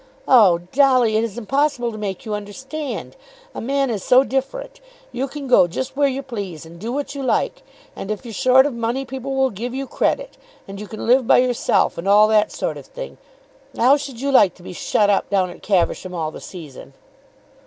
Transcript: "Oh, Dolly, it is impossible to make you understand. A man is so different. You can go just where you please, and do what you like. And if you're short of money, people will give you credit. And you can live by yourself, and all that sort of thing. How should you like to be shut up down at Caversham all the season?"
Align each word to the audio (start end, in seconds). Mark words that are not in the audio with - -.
"Oh, 0.27 0.57
Dolly, 0.71 1.15
it 1.15 1.23
is 1.23 1.37
impossible 1.37 1.91
to 1.91 1.97
make 1.99 2.25
you 2.25 2.33
understand. 2.33 3.15
A 3.53 3.61
man 3.61 3.91
is 3.91 4.03
so 4.03 4.23
different. 4.23 4.81
You 5.11 5.27
can 5.27 5.45
go 5.45 5.67
just 5.67 5.95
where 5.95 6.07
you 6.07 6.23
please, 6.23 6.65
and 6.65 6.79
do 6.79 6.91
what 6.91 7.13
you 7.13 7.21
like. 7.21 7.61
And 7.95 8.09
if 8.09 8.25
you're 8.25 8.33
short 8.33 8.65
of 8.65 8.73
money, 8.73 9.05
people 9.05 9.35
will 9.35 9.51
give 9.51 9.75
you 9.75 9.85
credit. 9.85 10.37
And 10.67 10.81
you 10.81 10.87
can 10.87 11.05
live 11.05 11.27
by 11.27 11.37
yourself, 11.37 11.99
and 11.99 12.07
all 12.07 12.27
that 12.29 12.51
sort 12.51 12.77
of 12.77 12.87
thing. 12.87 13.19
How 13.77 13.95
should 13.95 14.19
you 14.19 14.31
like 14.31 14.55
to 14.55 14.63
be 14.63 14.73
shut 14.73 15.11
up 15.11 15.29
down 15.29 15.51
at 15.51 15.61
Caversham 15.61 16.15
all 16.15 16.31
the 16.31 16.41
season?" 16.41 16.93